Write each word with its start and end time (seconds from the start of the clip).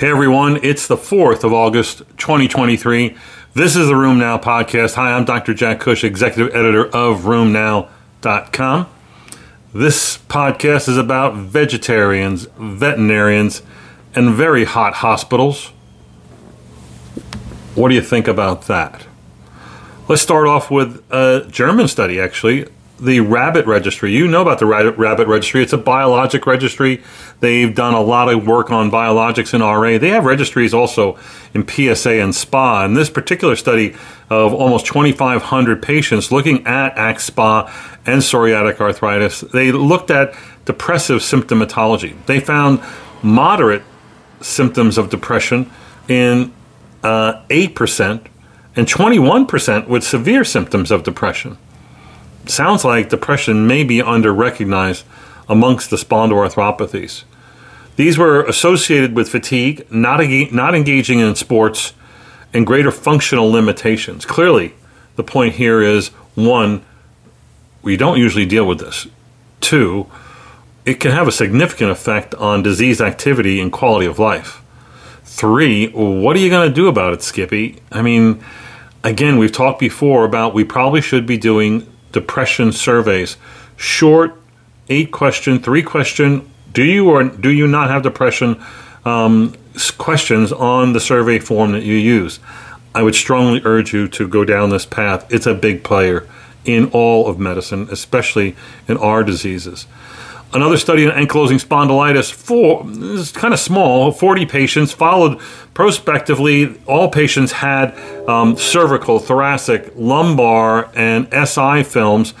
Hey 0.00 0.08
everyone, 0.08 0.58
it's 0.62 0.86
the 0.86 0.96
4th 0.96 1.44
of 1.44 1.52
August 1.52 1.98
2023. 2.16 3.14
This 3.52 3.76
is 3.76 3.86
the 3.86 3.92
RheumNow 3.92 4.42
podcast. 4.42 4.94
Hi, 4.94 5.12
I'm 5.12 5.26
Dr. 5.26 5.52
Jack 5.52 5.80
Cush, 5.80 6.04
executive 6.04 6.54
editor 6.54 6.86
of 6.86 7.24
RheumNow.com. 7.24 8.86
This 9.74 10.16
podcast 10.16 10.88
is 10.88 10.96
about 10.96 11.34
vegetarians, 11.34 12.46
veterinarians, 12.56 13.60
and 14.14 14.32
very 14.32 14.64
hot 14.64 14.94
hospitals. 14.94 15.66
What 17.74 17.90
do 17.90 17.94
you 17.94 18.00
think 18.00 18.26
about 18.26 18.68
that? 18.68 19.04
Let's 20.08 20.22
start 20.22 20.46
off 20.46 20.70
with 20.70 21.04
a 21.12 21.46
German 21.50 21.88
study, 21.88 22.18
actually, 22.18 22.68
the 23.00 23.20
Rabbit 23.20 23.66
Registry. 23.66 24.12
You 24.12 24.28
know 24.28 24.42
about 24.42 24.58
the 24.58 24.66
Rabbit 24.66 25.26
Registry. 25.26 25.62
It's 25.62 25.72
a 25.72 25.78
biologic 25.78 26.46
registry. 26.46 27.02
They've 27.40 27.74
done 27.74 27.94
a 27.94 28.00
lot 28.00 28.28
of 28.28 28.46
work 28.46 28.70
on 28.70 28.90
biologics 28.90 29.54
in 29.54 29.62
RA. 29.62 29.98
They 29.98 30.10
have 30.10 30.24
registries 30.24 30.74
also 30.74 31.18
in 31.54 31.66
PSA 31.66 32.20
and 32.20 32.34
SPA. 32.34 32.84
In 32.84 32.94
this 32.94 33.08
particular 33.08 33.56
study 33.56 33.94
of 34.28 34.52
almost 34.52 34.86
2,500 34.86 35.82
patients 35.82 36.30
looking 36.30 36.66
at 36.66 36.94
AxSPA 36.96 37.72
and 38.06 38.20
psoriatic 38.20 38.80
arthritis, 38.80 39.40
they 39.40 39.72
looked 39.72 40.10
at 40.10 40.34
depressive 40.66 41.20
symptomatology. 41.20 42.14
They 42.26 42.38
found 42.38 42.80
moderate 43.22 43.82
symptoms 44.40 44.98
of 44.98 45.10
depression 45.10 45.70
in 46.08 46.52
uh, 47.02 47.42
8% 47.48 48.26
and 48.76 48.86
21% 48.86 49.88
with 49.88 50.04
severe 50.04 50.44
symptoms 50.44 50.90
of 50.90 51.02
depression 51.02 51.56
sounds 52.46 52.84
like 52.84 53.08
depression 53.08 53.66
may 53.66 53.84
be 53.84 54.00
under 54.02 54.32
recognized 54.32 55.04
amongst 55.48 55.90
the 55.90 55.96
spondyloarthropathies. 55.96 57.24
These 57.96 58.16
were 58.16 58.42
associated 58.44 59.14
with 59.14 59.28
fatigue, 59.28 59.86
not, 59.90 60.20
not 60.52 60.74
engaging 60.74 61.18
in 61.18 61.34
sports, 61.34 61.92
and 62.52 62.66
greater 62.66 62.90
functional 62.90 63.50
limitations. 63.50 64.24
Clearly, 64.24 64.74
the 65.16 65.24
point 65.24 65.54
here 65.54 65.82
is 65.82 66.08
one, 66.34 66.84
we 67.82 67.96
don't 67.96 68.18
usually 68.18 68.46
deal 68.46 68.66
with 68.66 68.78
this. 68.78 69.06
Two, 69.60 70.06
it 70.84 70.94
can 70.94 71.10
have 71.10 71.28
a 71.28 71.32
significant 71.32 71.90
effect 71.90 72.34
on 72.36 72.62
disease 72.62 73.00
activity 73.00 73.60
and 73.60 73.70
quality 73.70 74.06
of 74.06 74.18
life. 74.18 74.62
Three, 75.24 75.88
what 75.90 76.36
are 76.36 76.40
you 76.40 76.50
going 76.50 76.68
to 76.68 76.74
do 76.74 76.88
about 76.88 77.12
it, 77.12 77.22
Skippy? 77.22 77.80
I 77.92 78.02
mean, 78.02 78.42
again, 79.04 79.38
we've 79.38 79.52
talked 79.52 79.78
before 79.78 80.24
about 80.24 80.54
we 80.54 80.64
probably 80.64 81.00
should 81.00 81.26
be 81.26 81.36
doing 81.36 81.89
depression 82.12 82.72
surveys. 82.72 83.36
Short, 83.76 84.34
eight 84.88 85.10
question, 85.12 85.58
three 85.60 85.82
question, 85.82 86.50
do 86.72 86.84
you 86.84 87.10
or 87.10 87.24
do 87.24 87.50
you 87.50 87.66
not 87.66 87.90
have 87.90 88.02
depression 88.02 88.62
um, 89.04 89.54
questions 89.96 90.52
on 90.52 90.92
the 90.92 91.00
survey 91.00 91.38
form 91.38 91.72
that 91.72 91.82
you 91.82 91.94
use. 91.94 92.38
I 92.94 93.02
would 93.02 93.14
strongly 93.14 93.60
urge 93.64 93.92
you 93.92 94.08
to 94.08 94.28
go 94.28 94.44
down 94.44 94.70
this 94.70 94.84
path. 94.84 95.32
It's 95.32 95.46
a 95.46 95.54
big 95.54 95.84
player 95.84 96.28
in 96.64 96.90
all 96.92 97.28
of 97.28 97.38
medicine, 97.38 97.88
especially 97.90 98.56
in 98.88 98.96
our 98.98 99.22
diseases. 99.22 99.86
Another 100.52 100.76
study 100.76 101.08
on 101.08 101.12
ankylosing 101.12 101.64
spondylitis, 101.64 102.32
four, 102.32 102.82
this 102.84 103.20
is 103.20 103.32
kind 103.32 103.54
of 103.54 103.60
small, 103.60 104.10
40 104.10 104.46
patients, 104.46 104.90
followed 104.90 105.38
prospectively. 105.74 106.76
All 106.86 107.08
patients 107.08 107.52
had 107.52 107.96
um, 108.28 108.56
cervical, 108.56 109.20
thoracic, 109.20 109.92
lumbar, 109.94 110.90
and 110.94 111.28
SI 111.32 111.84
films. 111.84 112.34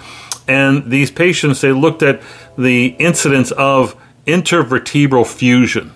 And 0.48 0.90
these 0.90 1.12
patients, 1.12 1.60
they 1.60 1.70
looked 1.70 2.02
at 2.02 2.20
the 2.58 2.96
incidence 2.98 3.52
of 3.52 3.94
intervertebral 4.26 5.24
fusion. 5.24 5.92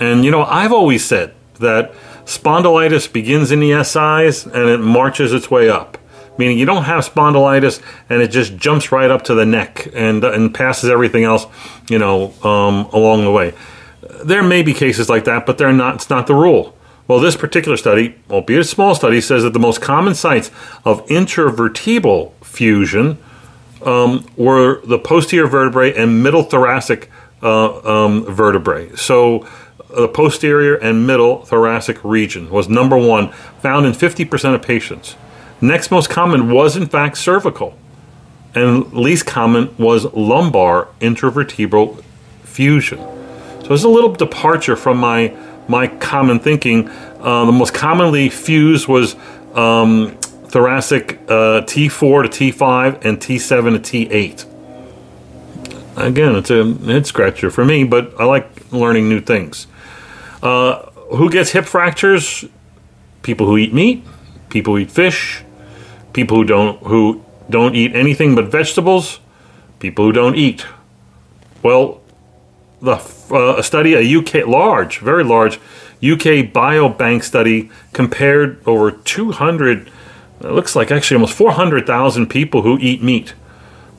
And, 0.00 0.24
you 0.24 0.32
know, 0.32 0.42
I've 0.42 0.72
always 0.72 1.04
said 1.04 1.32
that 1.60 1.92
spondylitis 2.24 3.12
begins 3.12 3.52
in 3.52 3.60
the 3.60 3.84
SIs 3.84 4.46
and 4.46 4.68
it 4.68 4.78
marches 4.78 5.32
its 5.32 5.48
way 5.48 5.68
up 5.68 5.96
meaning 6.38 6.58
you 6.58 6.66
don't 6.66 6.84
have 6.84 7.04
spondylitis 7.04 7.82
and 8.08 8.22
it 8.22 8.28
just 8.28 8.56
jumps 8.56 8.92
right 8.92 9.10
up 9.10 9.22
to 9.24 9.34
the 9.34 9.46
neck 9.46 9.88
and 9.94 10.24
and 10.24 10.54
passes 10.54 10.90
everything 10.90 11.24
else, 11.24 11.46
you 11.88 11.98
know, 11.98 12.32
um, 12.42 12.86
along 12.92 13.24
the 13.24 13.30
way. 13.30 13.54
There 14.24 14.42
may 14.42 14.62
be 14.62 14.72
cases 14.74 15.08
like 15.08 15.24
that, 15.24 15.46
but 15.46 15.58
they're 15.58 15.72
not. 15.72 15.96
It's 15.96 16.10
not 16.10 16.26
the 16.26 16.34
rule. 16.34 16.76
Well, 17.08 17.20
this 17.20 17.36
particular 17.36 17.76
study, 17.76 18.16
albeit 18.30 18.60
a 18.62 18.64
small 18.64 18.94
study, 18.94 19.20
says 19.20 19.44
that 19.44 19.52
the 19.52 19.60
most 19.60 19.80
common 19.80 20.14
sites 20.14 20.50
of 20.84 21.06
intervertebral 21.06 22.32
fusion 22.44 23.18
um, 23.82 24.26
were 24.36 24.80
the 24.84 24.98
posterior 24.98 25.46
vertebrae 25.46 25.94
and 25.94 26.22
middle 26.22 26.42
thoracic 26.42 27.10
uh, 27.42 28.04
um, 28.04 28.24
vertebrae. 28.24 28.94
So 28.96 29.46
the 29.96 30.08
posterior 30.08 30.74
and 30.74 31.06
middle 31.06 31.44
thoracic 31.44 32.02
region 32.04 32.50
was 32.50 32.68
number 32.68 32.96
one, 32.96 33.30
found 33.60 33.86
in 33.86 33.92
50% 33.92 34.54
of 34.54 34.62
patients. 34.62 35.16
Next 35.60 35.90
most 35.90 36.10
common 36.10 36.50
was, 36.50 36.76
in 36.76 36.86
fact, 36.86 37.16
cervical. 37.16 37.76
And 38.54 38.92
least 38.92 39.26
common 39.26 39.74
was 39.76 40.04
lumbar 40.12 40.88
intervertebral 41.00 42.02
fusion. 42.42 42.98
So 42.98 43.74
it's 43.74 43.84
a 43.84 43.88
little 43.88 44.12
departure 44.12 44.76
from 44.76 44.98
my, 44.98 45.36
my 45.68 45.88
common 45.88 46.38
thinking. 46.38 46.88
Uh, 46.88 47.44
the 47.46 47.52
most 47.52 47.74
commonly 47.74 48.28
fused 48.28 48.86
was 48.86 49.16
um, 49.54 50.16
thoracic 50.20 51.20
uh, 51.28 51.62
T4 51.62 52.30
to 52.30 52.52
T5 52.52 53.04
and 53.04 53.18
T7 53.18 53.82
to 53.82 54.06
T8. 54.08 54.44
Again, 55.96 56.36
it's 56.36 56.50
a 56.50 56.74
head 56.74 57.06
scratcher 57.06 57.50
for 57.50 57.64
me, 57.64 57.84
but 57.84 58.12
I 58.20 58.24
like 58.24 58.70
learning 58.72 59.08
new 59.08 59.20
things. 59.20 59.66
Uh, 60.42 60.90
who 61.10 61.30
gets 61.30 61.50
hip 61.50 61.64
fractures? 61.64 62.44
People 63.22 63.46
who 63.46 63.56
eat 63.56 63.72
meat, 63.72 64.04
people 64.50 64.74
who 64.74 64.80
eat 64.80 64.90
fish, 64.90 65.42
people 66.16 66.38
who 66.38 66.44
don't 66.44 66.82
who 66.82 67.22
don't 67.48 67.76
eat 67.76 67.94
anything 67.94 68.34
but 68.34 68.46
vegetables, 68.46 69.20
people 69.78 70.06
who 70.06 70.12
don't 70.12 70.34
eat. 70.34 70.66
Well, 71.62 72.00
the 72.80 72.96
uh, 73.30 73.56
a 73.58 73.62
study, 73.62 73.94
a 73.94 74.18
UK 74.18 74.46
large, 74.46 74.98
very 74.98 75.22
large 75.22 75.56
UK 76.02 76.50
biobank 76.52 77.22
study 77.22 77.70
compared 77.92 78.66
over 78.66 78.90
200 78.90 79.90
it 80.40 80.50
looks 80.50 80.76
like 80.76 80.90
actually 80.90 81.16
almost 81.16 81.34
400,000 81.34 82.26
people 82.26 82.60
who 82.60 82.78
eat 82.78 83.02
meat 83.02 83.32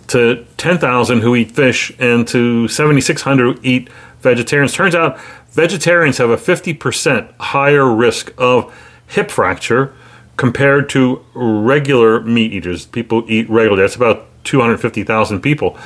to 0.08 0.46
10,000 0.58 1.22
who 1.22 1.36
eat 1.36 1.52
fish 1.52 1.92
and 1.98 2.28
to 2.28 2.68
7,600 2.68 3.58
who 3.58 3.60
eat 3.64 3.90
vegetarians. 4.22 4.72
Turns 4.72 4.94
out 4.94 5.20
vegetarians 5.50 6.20
have 6.20 6.30
a 6.30 6.38
50% 6.38 7.34
higher 7.40 7.92
risk 7.92 8.34
of 8.38 8.72
hip 9.08 9.32
fracture 9.32 9.96
compared 10.38 10.88
to 10.90 11.24
regular 11.34 12.22
meat 12.22 12.54
eaters. 12.54 12.86
People 12.86 13.26
eat 13.28 13.50
regularly. 13.50 13.82
That's 13.82 13.96
about 13.96 14.28
250,000 14.44 15.42
people. 15.42 15.78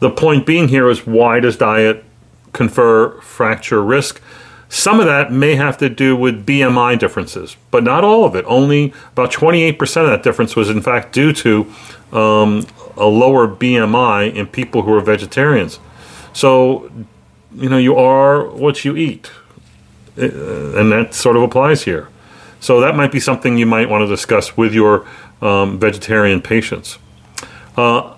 The 0.00 0.10
point 0.10 0.46
being 0.46 0.68
here 0.68 0.88
is 0.88 1.06
why 1.06 1.40
does 1.40 1.56
diet 1.56 2.04
confer 2.52 3.20
fracture 3.20 3.82
risk? 3.82 4.20
Some 4.70 5.00
of 5.00 5.06
that 5.06 5.32
may 5.32 5.54
have 5.54 5.78
to 5.78 5.88
do 5.88 6.14
with 6.14 6.44
BMI 6.44 6.98
differences, 6.98 7.56
but 7.70 7.84
not 7.84 8.04
all 8.04 8.24
of 8.24 8.34
it. 8.34 8.44
Only 8.46 8.92
about 9.12 9.32
28% 9.32 9.80
of 10.02 10.08
that 10.08 10.22
difference 10.22 10.56
was, 10.56 10.68
in 10.68 10.82
fact, 10.82 11.12
due 11.12 11.32
to 11.34 11.72
um, 12.12 12.66
a 12.96 13.06
lower 13.06 13.48
BMI 13.48 14.34
in 14.34 14.46
people 14.46 14.82
who 14.82 14.92
are 14.92 15.00
vegetarians. 15.00 15.78
So, 16.34 16.90
you 17.54 17.68
know, 17.68 17.78
you 17.78 17.96
are 17.96 18.46
what 18.46 18.84
you 18.84 18.94
eat. 18.96 19.30
Uh, 20.18 20.76
and 20.76 20.92
that 20.92 21.14
sort 21.14 21.36
of 21.36 21.42
applies 21.42 21.84
here. 21.84 22.08
So 22.60 22.80
that 22.80 22.96
might 22.96 23.12
be 23.12 23.20
something 23.20 23.58
you 23.58 23.66
might 23.66 23.88
want 23.88 24.02
to 24.02 24.06
discuss 24.06 24.56
with 24.56 24.74
your 24.74 25.06
um, 25.40 25.78
vegetarian 25.78 26.42
patients. 26.42 26.98
Uh, 27.76 28.14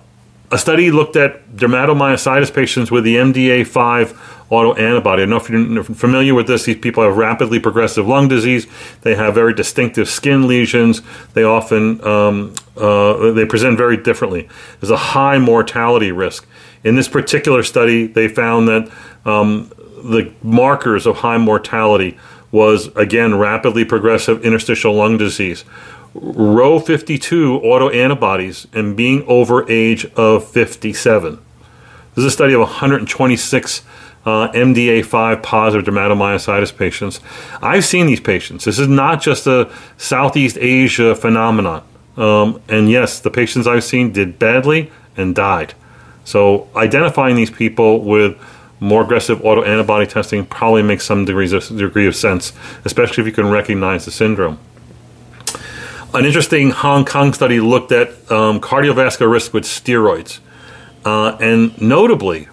a 0.51 0.57
study 0.57 0.91
looked 0.91 1.15
at 1.15 1.47
dermatomyositis 1.51 2.53
patients 2.53 2.91
with 2.91 3.03
the 3.05 3.15
MDA5 3.15 4.17
autoantibody. 4.51 5.13
I 5.13 5.25
don't 5.25 5.29
know 5.29 5.37
if 5.37 5.49
you're 5.49 5.83
familiar 5.83 6.35
with 6.35 6.47
this. 6.47 6.65
These 6.65 6.79
people 6.79 7.03
have 7.03 7.15
rapidly 7.15 7.57
progressive 7.57 8.05
lung 8.05 8.27
disease. 8.27 8.67
They 9.01 9.15
have 9.15 9.33
very 9.33 9.53
distinctive 9.53 10.09
skin 10.09 10.47
lesions. 10.47 11.01
They 11.33 11.43
often 11.43 12.05
um, 12.05 12.53
uh, 12.75 13.31
they 13.31 13.45
present 13.45 13.77
very 13.77 13.95
differently. 13.95 14.49
There's 14.81 14.91
a 14.91 14.97
high 14.97 15.37
mortality 15.37 16.11
risk. 16.11 16.45
In 16.83 16.95
this 16.95 17.07
particular 17.07 17.63
study, 17.63 18.07
they 18.07 18.27
found 18.27 18.67
that 18.67 18.91
um, 19.23 19.71
the 20.03 20.33
markers 20.43 21.05
of 21.05 21.17
high 21.17 21.37
mortality 21.37 22.17
was 22.51 22.87
again 22.95 23.37
rapidly 23.37 23.85
progressive 23.85 24.43
interstitial 24.45 24.93
lung 24.93 25.17
disease. 25.17 25.63
Ro 26.13 26.79
52 26.79 27.61
autoantibodies 27.61 28.67
and 28.73 28.97
being 28.97 29.23
over 29.27 29.69
age 29.71 30.05
of 30.15 30.49
57. 30.49 31.39
This 32.15 32.17
is 32.17 32.25
a 32.25 32.31
study 32.31 32.53
of 32.53 32.59
126 32.59 33.83
uh, 34.25 34.51
MDA5 34.51 35.41
positive 35.41 35.85
dermatomyositis 35.85 36.75
patients. 36.75 37.21
I've 37.61 37.85
seen 37.85 38.07
these 38.07 38.19
patients. 38.19 38.65
This 38.65 38.77
is 38.77 38.87
not 38.87 39.21
just 39.21 39.47
a 39.47 39.71
Southeast 39.97 40.57
Asia 40.59 41.15
phenomenon. 41.15 41.83
Um, 42.17 42.61
and 42.67 42.89
yes, 42.89 43.19
the 43.19 43.31
patients 43.31 43.65
I've 43.65 43.83
seen 43.83 44.11
did 44.11 44.37
badly 44.37 44.91
and 45.15 45.33
died. 45.33 45.73
So 46.23 46.67
identifying 46.75 47.35
these 47.35 47.49
people 47.49 48.01
with 48.01 48.37
more 48.81 49.03
aggressive 49.03 49.39
autoantibody 49.39 50.09
testing 50.09 50.45
probably 50.45 50.81
makes 50.81 51.05
some 51.05 51.23
degrees 51.23 51.53
of, 51.53 51.67
degree 51.77 52.07
of 52.07 52.15
sense, 52.15 52.51
especially 52.83 53.21
if 53.21 53.27
you 53.27 53.31
can 53.31 53.49
recognize 53.49 54.05
the 54.05 54.11
syndrome. 54.11 54.59
An 56.13 56.25
interesting 56.25 56.71
Hong 56.71 57.05
Kong 57.05 57.31
study 57.31 57.61
looked 57.61 57.91
at 57.91 58.09
um, 58.29 58.59
cardiovascular 58.59 59.31
risk 59.31 59.53
with 59.53 59.63
steroids, 59.63 60.39
uh, 61.05 61.37
and 61.39 61.79
notably 61.79 62.49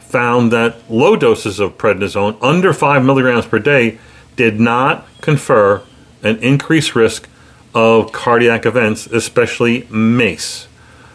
found 0.00 0.50
that 0.52 0.90
low 0.90 1.16
doses 1.16 1.60
of 1.60 1.76
prednisone, 1.78 2.36
under 2.42 2.72
5 2.72 3.04
milligrams 3.04 3.46
per 3.46 3.58
day, 3.58 3.98
did 4.36 4.58
not 4.58 5.06
confer 5.20 5.82
an 6.22 6.38
increased 6.38 6.94
risk 6.94 7.28
of 7.74 8.10
cardiac 8.10 8.64
events, 8.64 9.06
especially 9.06 9.86
MACE. 9.90 10.66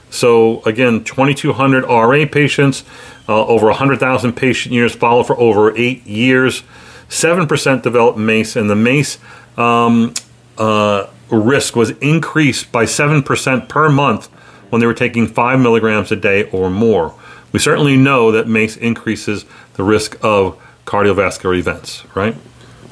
So, 0.09 0.63
again, 0.63 1.03
2,200 1.03 1.83
RA 1.83 2.25
patients, 2.31 2.83
uh, 3.27 3.45
over 3.45 3.67
100,000 3.67 4.33
patient 4.33 4.73
years 4.73 4.95
followed 4.95 5.27
for 5.27 5.37
over 5.39 5.75
eight 5.77 6.05
years. 6.07 6.63
7% 7.09 7.83
developed 7.83 8.17
MACE, 8.17 8.55
and 8.55 8.69
the 8.69 8.75
MACE 8.75 9.17
um, 9.57 10.13
uh, 10.57 11.07
risk 11.29 11.75
was 11.75 11.91
increased 11.99 12.71
by 12.71 12.85
7% 12.85 13.69
per 13.69 13.89
month 13.89 14.27
when 14.69 14.79
they 14.79 14.85
were 14.85 14.93
taking 14.93 15.27
5 15.27 15.59
milligrams 15.59 16.11
a 16.11 16.15
day 16.15 16.49
or 16.51 16.69
more. 16.69 17.13
We 17.51 17.59
certainly 17.59 17.97
know 17.97 18.31
that 18.31 18.47
MACE 18.47 18.77
increases 18.77 19.45
the 19.73 19.83
risk 19.83 20.17
of 20.23 20.61
cardiovascular 20.85 21.57
events, 21.57 22.03
right? 22.15 22.35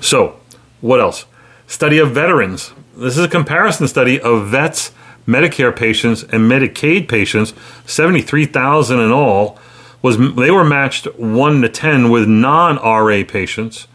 So, 0.01 0.39
what 0.81 0.99
else? 0.99 1.25
Study 1.67 1.97
of 1.97 2.11
veterans. 2.11 2.73
This 2.95 3.17
is 3.17 3.25
a 3.25 3.29
comparison 3.29 3.87
study 3.87 4.19
of 4.19 4.47
vets, 4.47 4.91
Medicare 5.27 5.75
patients, 5.75 6.23
and 6.23 6.49
Medicaid 6.49 7.07
patients, 7.07 7.53
73,000 7.85 8.99
in 8.99 9.11
all. 9.11 9.59
Was 10.01 10.17
they 10.35 10.51
were 10.51 10.63
matched 10.63 11.05
1 11.17 11.61
to 11.61 11.69
10 11.69 12.09
with 12.09 12.27
non-RA 12.27 13.23
patients 13.27 13.87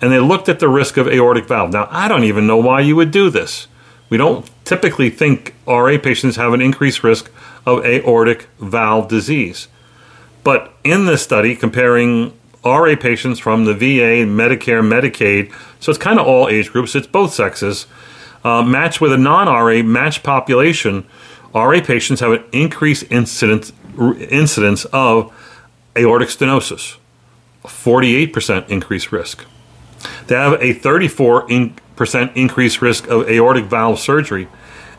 and 0.00 0.10
they 0.10 0.18
looked 0.18 0.48
at 0.48 0.60
the 0.60 0.68
risk 0.68 0.96
of 0.96 1.08
aortic 1.08 1.46
valve. 1.46 1.72
Now, 1.72 1.88
I 1.90 2.08
don't 2.08 2.24
even 2.24 2.46
know 2.46 2.56
why 2.56 2.80
you 2.80 2.96
would 2.96 3.10
do 3.10 3.30
this. 3.30 3.66
We 4.08 4.16
don't 4.16 4.48
typically 4.64 5.10
think 5.10 5.54
RA 5.66 5.98
patients 5.98 6.36
have 6.36 6.52
an 6.52 6.60
increased 6.60 7.04
risk 7.04 7.30
of 7.66 7.84
aortic 7.84 8.48
valve 8.58 9.08
disease. 9.08 9.68
But 10.42 10.72
in 10.82 11.04
this 11.04 11.22
study, 11.22 11.54
comparing 11.54 12.32
RA 12.64 12.96
patients 12.98 13.38
from 13.38 13.66
the 13.66 13.74
VA, 13.74 14.24
Medicare, 14.26 14.82
Medicaid, 14.82 15.52
so 15.78 15.90
it's 15.90 15.98
kind 15.98 16.18
of 16.18 16.26
all 16.26 16.48
age 16.48 16.70
groups, 16.72 16.94
it's 16.94 17.06
both 17.06 17.34
sexes, 17.34 17.86
uh, 18.44 18.62
matched 18.62 19.00
with 19.00 19.12
a 19.12 19.18
non 19.18 19.46
RA 19.46 19.82
matched 19.82 20.22
population, 20.22 21.06
RA 21.54 21.80
patients 21.80 22.20
have 22.20 22.32
an 22.32 22.44
increased 22.52 23.04
incidence, 23.10 23.72
incidence 23.98 24.84
of 24.86 25.32
aortic 25.96 26.28
stenosis, 26.28 26.96
48% 27.64 28.68
increased 28.68 29.12
risk. 29.12 29.44
They 30.28 30.36
have 30.36 30.54
a 30.54 30.74
34% 30.74 32.36
increased 32.36 32.80
risk 32.80 33.08
of 33.08 33.28
aortic 33.28 33.64
valve 33.64 33.98
surgery 33.98 34.48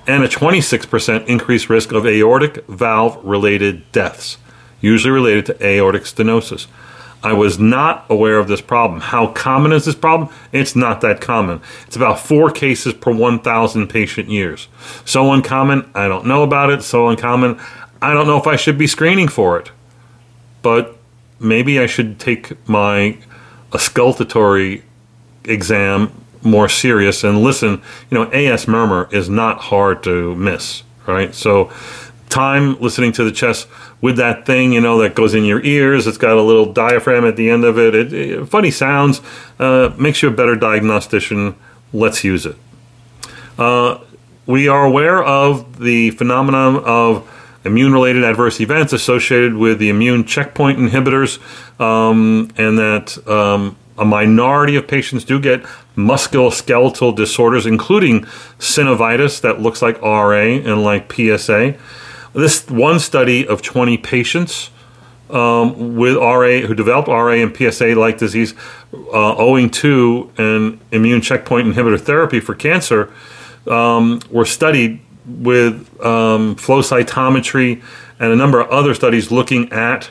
and 0.07 0.23
a 0.23 0.27
26% 0.27 1.25
increased 1.27 1.69
risk 1.69 1.91
of 1.91 2.05
aortic 2.05 2.65
valve 2.67 3.23
related 3.23 3.89
deaths, 3.91 4.37
usually 4.81 5.11
related 5.11 5.45
to 5.45 5.65
aortic 5.65 6.03
stenosis. 6.03 6.67
I 7.23 7.33
was 7.33 7.59
not 7.59 8.05
aware 8.09 8.39
of 8.39 8.47
this 8.47 8.61
problem. 8.61 8.99
How 8.99 9.27
common 9.27 9.71
is 9.71 9.85
this 9.85 9.95
problem? 9.95 10.29
It's 10.51 10.75
not 10.75 11.01
that 11.01 11.21
common. 11.21 11.61
It's 11.85 11.95
about 11.95 12.19
four 12.19 12.49
cases 12.49 12.93
per 12.93 13.13
1,000 13.13 13.87
patient 13.87 14.29
years. 14.29 14.67
So 15.05 15.31
uncommon, 15.31 15.89
I 15.93 16.07
don't 16.07 16.25
know 16.25 16.41
about 16.41 16.71
it. 16.71 16.81
So 16.81 17.07
uncommon, 17.09 17.59
I 18.01 18.13
don't 18.13 18.25
know 18.25 18.37
if 18.37 18.47
I 18.47 18.55
should 18.55 18.77
be 18.77 18.87
screening 18.87 19.27
for 19.27 19.59
it. 19.59 19.71
But 20.63 20.97
maybe 21.39 21.79
I 21.79 21.85
should 21.85 22.19
take 22.19 22.67
my 22.67 23.17
auscultatory 23.71 24.81
exam 25.43 26.11
more 26.43 26.69
serious 26.69 27.23
and 27.23 27.43
listen. 27.43 27.81
You 28.09 28.17
know, 28.17 28.23
AS 28.31 28.67
murmur 28.67 29.07
is 29.11 29.29
not 29.29 29.59
hard 29.59 30.03
to 30.03 30.35
miss, 30.35 30.81
right? 31.05 31.33
So 31.35 31.71
time 32.29 32.79
listening 32.79 33.11
to 33.13 33.23
the 33.23 33.31
chest 33.31 33.67
with 34.01 34.17
that 34.17 34.45
thing, 34.45 34.73
you 34.73 34.81
know, 34.81 34.99
that 34.99 35.15
goes 35.15 35.33
in 35.33 35.45
your 35.45 35.63
ears. 35.63 36.07
It's 36.07 36.17
got 36.17 36.35
a 36.35 36.41
little 36.41 36.73
diaphragm 36.73 37.25
at 37.25 37.35
the 37.35 37.49
end 37.49 37.63
of 37.63 37.77
it. 37.77 37.95
it, 37.95 38.13
it 38.13 38.45
funny 38.49 38.71
sounds. 38.71 39.21
Uh, 39.59 39.93
makes 39.97 40.21
you 40.21 40.29
a 40.29 40.31
better 40.31 40.55
diagnostician. 40.55 41.55
Let's 41.93 42.23
use 42.23 42.45
it. 42.45 42.55
Uh, 43.57 43.99
we 44.45 44.67
are 44.67 44.83
aware 44.83 45.23
of 45.23 45.79
the 45.79 46.11
phenomenon 46.11 46.83
of 46.83 47.29
immune 47.63 47.93
related 47.93 48.23
adverse 48.23 48.59
events 48.59 48.91
associated 48.91 49.53
with 49.55 49.77
the 49.77 49.89
immune 49.89 50.25
checkpoint 50.25 50.79
inhibitors, 50.79 51.39
um, 51.79 52.51
and 52.57 52.79
that 52.79 53.27
um, 53.27 53.77
a 53.97 54.05
minority 54.05 54.75
of 54.75 54.87
patients 54.87 55.23
do 55.23 55.39
get 55.39 55.61
musculoskeletal 55.95 57.15
disorders, 57.15 57.67
including 57.67 58.21
synovitis 58.57 59.41
that 59.41 59.61
looks 59.61 59.81
like 59.81 60.01
RA 60.01 60.39
and 60.39 60.83
like 60.83 61.11
PSA. 61.13 61.75
This 62.33 62.69
one 62.69 62.99
study 62.99 63.47
of 63.47 63.61
20 63.61 63.97
patients 63.97 64.69
um, 65.29 65.95
with 65.95 66.15
RA 66.15 66.59
who 66.59 66.73
developed 66.73 67.07
RA 67.07 67.33
and 67.33 67.55
PSA 67.55 67.95
like 67.95 68.17
disease 68.17 68.53
uh, 68.93 69.35
owing 69.35 69.69
to 69.69 70.31
an 70.37 70.79
immune 70.91 71.21
checkpoint 71.21 71.67
inhibitor 71.67 71.99
therapy 71.99 72.39
for 72.39 72.55
cancer 72.55 73.11
um, 73.67 74.19
were 74.29 74.45
studied 74.45 74.99
with 75.25 76.03
um, 76.03 76.55
flow 76.55 76.81
cytometry 76.81 77.81
and 78.19 78.31
a 78.31 78.35
number 78.35 78.59
of 78.59 78.69
other 78.69 78.93
studies 78.93 79.31
looking 79.31 79.71
at 79.71 80.09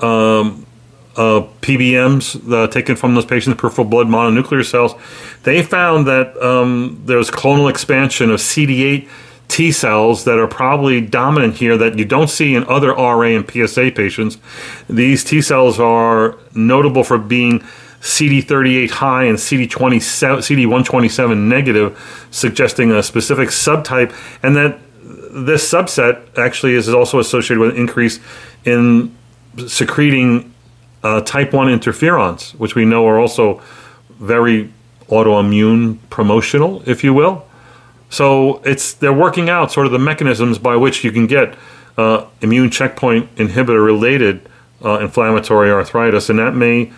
um, 0.00 0.66
uh, 1.16 1.46
PBMs 1.60 2.52
uh, 2.52 2.68
taken 2.68 2.94
from 2.94 3.14
those 3.14 3.24
patients, 3.24 3.56
peripheral 3.60 3.86
blood 3.86 4.06
mononuclear 4.06 4.64
cells. 4.64 4.94
They 5.42 5.62
found 5.62 6.06
that 6.06 6.40
um, 6.40 7.02
there's 7.04 7.30
clonal 7.30 7.68
expansion 7.68 8.30
of 8.30 8.38
CD8 8.38 9.08
T 9.48 9.72
cells 9.72 10.24
that 10.24 10.38
are 10.38 10.46
probably 10.46 11.00
dominant 11.00 11.56
here 11.56 11.76
that 11.78 11.98
you 11.98 12.04
don't 12.04 12.28
see 12.28 12.54
in 12.54 12.64
other 12.64 12.92
RA 12.92 13.22
and 13.22 13.50
PSA 13.50 13.92
patients. 13.94 14.38
These 14.88 15.24
T 15.24 15.40
cells 15.40 15.80
are 15.80 16.36
notable 16.54 17.02
for 17.02 17.18
being 17.18 17.60
CD38 18.00 18.90
high 18.90 19.24
and 19.24 19.38
CD20, 19.38 19.96
CD127 19.96 21.36
negative, 21.36 22.26
suggesting 22.30 22.92
a 22.92 23.02
specific 23.02 23.48
subtype, 23.48 24.14
and 24.42 24.54
that 24.54 24.78
this 25.30 25.70
subset 25.70 26.38
actually 26.38 26.74
is 26.74 26.88
also 26.88 27.18
associated 27.18 27.58
with 27.58 27.70
an 27.70 27.76
increase 27.76 28.20
in 28.64 29.14
secreting 29.66 30.54
uh, 31.02 31.20
type 31.22 31.52
1 31.52 31.68
interferons, 31.68 32.52
which 32.54 32.74
we 32.74 32.84
know 32.84 33.06
are 33.06 33.18
also 33.18 33.60
very 34.20 34.72
autoimmune 35.08 35.98
promotional, 36.10 36.82
if 36.86 37.02
you 37.02 37.14
will. 37.14 37.47
So 38.10 38.62
it's 38.64 38.94
they're 38.94 39.12
working 39.12 39.50
out 39.50 39.70
sort 39.70 39.86
of 39.86 39.92
the 39.92 39.98
mechanisms 39.98 40.58
by 40.58 40.76
which 40.76 41.04
you 41.04 41.12
can 41.12 41.26
get 41.26 41.54
uh, 41.96 42.26
immune 42.40 42.70
checkpoint 42.70 43.34
inhibitor 43.36 43.84
related 43.84 44.48
uh, 44.84 44.98
inflammatory 45.00 45.70
arthritis, 45.70 46.30
and 46.30 46.38
that 46.38 46.54
may, 46.54 46.92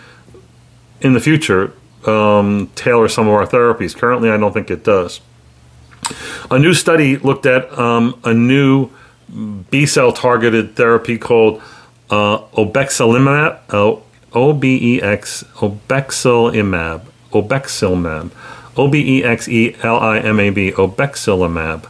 in 1.00 1.12
the 1.14 1.20
future, 1.20 1.72
um, 2.06 2.70
tailor 2.74 3.08
some 3.08 3.26
of 3.26 3.34
our 3.34 3.46
therapies. 3.46 3.96
Currently, 3.96 4.30
I 4.30 4.36
don't 4.36 4.52
think 4.52 4.70
it 4.70 4.84
does. 4.84 5.20
A 6.50 6.58
new 6.58 6.74
study 6.74 7.16
looked 7.16 7.46
at 7.46 7.76
um, 7.78 8.20
a 8.24 8.34
new 8.34 8.90
B 9.70 9.86
cell 9.86 10.12
targeted 10.12 10.76
therapy 10.76 11.18
called 11.18 11.62
uh, 12.10 12.38
obexelimab, 12.56 13.60
O 14.32 14.52
B 14.52 14.96
E 14.96 15.02
X, 15.02 15.44
obexelimab, 15.56 17.02
obexelimab 17.32 18.30
O 18.76 18.88
B 18.88 19.18
E 19.18 19.24
X 19.24 19.48
E 19.48 19.76
L 19.82 19.98
I 19.98 20.18
M 20.18 20.38
A 20.40 20.50
B, 20.50 20.72
obexelimab, 20.72 21.82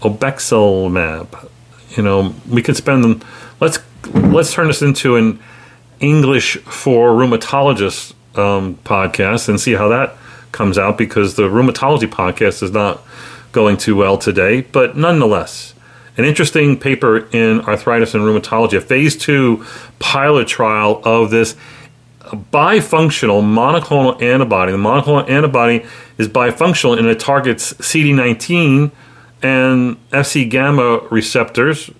obexelimab. 0.00 1.48
You 1.96 2.02
know, 2.02 2.34
we 2.48 2.62
could 2.62 2.76
spend 2.76 3.04
them. 3.04 3.22
Let's 3.60 3.78
let's 4.14 4.52
turn 4.52 4.68
this 4.68 4.82
into 4.82 5.16
an 5.16 5.40
English 6.00 6.56
for 6.58 7.10
rheumatologists 7.10 8.14
um, 8.38 8.76
podcast 8.84 9.48
and 9.48 9.60
see 9.60 9.72
how 9.72 9.88
that 9.88 10.14
comes 10.52 10.78
out 10.78 10.96
because 10.96 11.34
the 11.34 11.48
rheumatology 11.48 12.08
podcast 12.08 12.62
is 12.62 12.70
not 12.70 13.02
going 13.52 13.76
too 13.76 13.96
well 13.96 14.16
today. 14.16 14.60
But 14.60 14.96
nonetheless, 14.96 15.74
an 16.16 16.24
interesting 16.24 16.78
paper 16.78 17.28
in 17.30 17.60
Arthritis 17.60 18.14
and 18.14 18.24
Rheumatology, 18.24 18.76
a 18.76 18.80
phase 18.80 19.16
two 19.16 19.64
pilot 19.98 20.48
trial 20.48 21.00
of 21.04 21.30
this 21.30 21.56
bifunctional 22.28 23.42
monoclonal 23.42 24.20
antibody. 24.22 24.72
The 24.72 24.78
monoclonal 24.78 25.28
antibody 25.28 25.84
is 26.18 26.28
bifunctional 26.28 26.98
and 26.98 27.06
it 27.06 27.20
targets 27.20 27.74
CD19 27.74 28.90
and 29.42 30.10
Fc 30.10 30.48
gamma 30.50 30.98
receptors. 31.10 31.90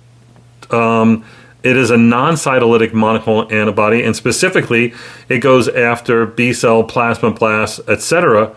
Um, 0.71 1.25
it 1.63 1.77
is 1.77 1.91
a 1.91 1.97
non 1.97 2.35
cytolytic 2.35 2.91
monoclonal 2.91 3.51
antibody, 3.51 4.03
and 4.03 4.15
specifically, 4.15 4.95
it 5.29 5.39
goes 5.39 5.69
after 5.69 6.25
B 6.25 6.53
cell, 6.53 6.85
plasmablasts, 6.85 7.87
etc. 7.89 8.55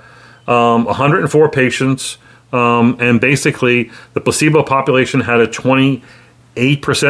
Um, 0.48 0.86
104 0.86 1.50
patients, 1.50 2.18
um, 2.54 2.98
and 3.00 3.20
basically, 3.20 3.92
the 4.14 4.22
placebo 4.22 4.64
population 4.64 5.22
had 5.22 5.40
a 5.40 5.48
28% 5.48 6.04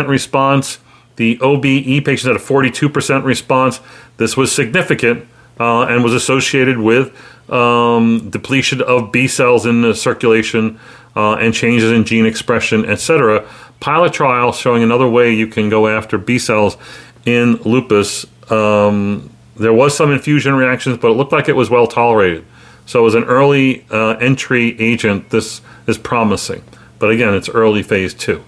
response. 0.07 0.79
The 1.21 1.37
OBE 1.39 2.03
patients 2.03 2.23
had 2.23 2.35
a 2.35 2.39
42% 2.39 3.23
response. 3.23 3.79
This 4.17 4.35
was 4.35 4.51
significant 4.51 5.27
uh, 5.59 5.83
and 5.83 6.03
was 6.03 6.15
associated 6.15 6.79
with 6.79 7.15
um, 7.47 8.31
depletion 8.31 8.81
of 8.81 9.11
B 9.11 9.27
cells 9.27 9.67
in 9.67 9.83
the 9.83 9.93
circulation 9.93 10.79
uh, 11.15 11.33
and 11.33 11.53
changes 11.53 11.91
in 11.91 12.05
gene 12.05 12.25
expression, 12.25 12.85
etc. 12.85 13.47
Pilot 13.79 14.13
trial 14.13 14.51
showing 14.51 14.81
another 14.81 15.07
way 15.07 15.31
you 15.31 15.45
can 15.45 15.69
go 15.69 15.87
after 15.87 16.17
B 16.17 16.39
cells 16.39 16.75
in 17.23 17.57
lupus. 17.57 18.25
Um, 18.51 19.29
there 19.55 19.73
was 19.73 19.95
some 19.95 20.11
infusion 20.11 20.55
reactions, 20.55 20.97
but 20.97 21.11
it 21.11 21.13
looked 21.17 21.31
like 21.31 21.47
it 21.47 21.55
was 21.55 21.69
well 21.69 21.85
tolerated. 21.85 22.47
So, 22.87 23.05
as 23.05 23.13
an 23.13 23.25
early 23.25 23.85
uh, 23.91 24.15
entry 24.19 24.75
agent, 24.81 25.29
this 25.29 25.61
is 25.85 25.99
promising. 25.99 26.63
But 26.97 27.11
again, 27.11 27.35
it's 27.35 27.47
early 27.47 27.83
phase 27.83 28.15
two. 28.15 28.43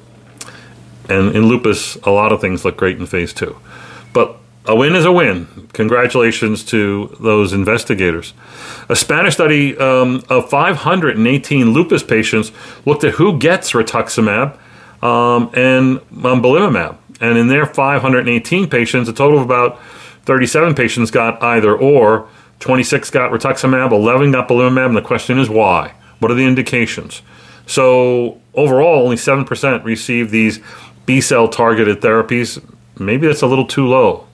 And 1.10 1.36
in 1.36 1.48
lupus, 1.48 1.95
a 2.03 2.12
lot 2.12 2.31
of 2.31 2.41
things 2.41 2.63
look 2.63 2.77
great 2.77 2.98
in 2.98 3.05
phase 3.05 3.33
two. 3.33 3.57
But 4.13 4.38
a 4.65 4.75
win 4.75 4.95
is 4.95 5.05
a 5.05 5.12
win. 5.12 5.67
Congratulations 5.74 6.63
to 6.65 7.15
those 7.19 7.51
investigators. 7.51 8.33
A 8.88 8.95
Spanish 8.95 9.33
study 9.33 9.77
um, 9.77 10.24
of 10.29 10.50
518 10.50 11.72
lupus 11.72 12.03
patients 12.03 12.51
looked 12.86 13.03
at 13.03 13.15
who 13.15 13.38
gets 13.38 13.72
rituximab 13.74 14.57
um, 15.03 15.51
and 15.53 16.00
um, 16.24 16.98
And 17.19 17.38
in 17.38 17.48
their 17.48 17.65
518 17.65 18.69
patients, 18.69 19.10
a 19.10 19.13
total 19.13 19.39
of 19.39 19.45
about 19.45 19.81
37 20.25 20.75
patients 20.75 21.12
got 21.12 21.41
either 21.43 21.75
or. 21.75 22.27
26 22.60 23.10
got 23.10 23.31
rituximab, 23.31 23.91
11 23.91 24.31
got 24.31 24.48
belimumab, 24.48 24.86
and 24.86 24.95
the 24.95 25.01
question 25.01 25.38
is 25.38 25.50
why? 25.50 25.93
What 26.19 26.31
are 26.31 26.36
the 26.36 26.45
indications? 26.45 27.22
So 27.65 28.39
overall, 28.53 29.03
only 29.03 29.17
7% 29.17 29.83
received 29.83 30.31
these 30.31 30.62
B 31.05 31.22
cell 31.22 31.48
targeted 31.48 32.01
therapies. 32.01 32.63
Maybe 32.98 33.27
that's 33.27 33.41
a 33.41 33.48
little 33.48 33.67
too 33.67 33.88
low. 33.88 34.27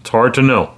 It's 0.00 0.10
hard 0.10 0.34
to 0.34 0.42
know 0.42 0.74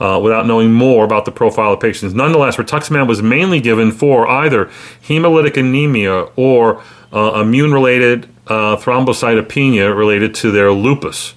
uh, 0.00 0.18
without 0.18 0.46
knowing 0.46 0.72
more 0.72 1.04
about 1.04 1.24
the 1.24 1.32
profile 1.32 1.72
of 1.72 1.80
patients. 1.80 2.12
Nonetheless, 2.12 2.56
rituximab 2.56 3.06
was 3.06 3.22
mainly 3.22 3.60
given 3.60 3.92
for 3.92 4.26
either 4.28 4.66
hemolytic 5.06 5.56
anemia 5.56 6.28
or 6.36 6.82
uh, 7.12 7.40
immune 7.40 7.72
related 7.72 8.28
uh, 8.48 8.76
thrombocytopenia 8.76 9.96
related 9.96 10.34
to 10.34 10.50
their 10.50 10.72
lupus. 10.72 11.34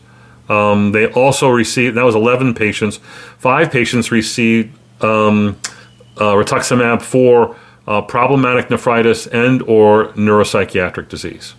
Um, 0.49 0.91
they 0.91 1.11
also 1.11 1.49
received, 1.49 1.97
that 1.97 2.05
was 2.05 2.15
11 2.15 2.53
patients, 2.53 2.99
five 3.37 3.71
patients 3.71 4.11
received 4.11 4.75
um, 5.03 5.57
uh, 6.17 6.33
rituximab 6.33 7.01
for 7.01 7.55
uh, 7.87 8.01
problematic 8.01 8.69
nephritis 8.69 9.27
and 9.27 9.61
or 9.63 10.07
neuropsychiatric 10.13 11.09
disease. 11.09 11.53